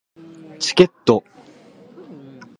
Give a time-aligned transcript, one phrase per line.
[0.57, 1.23] チケット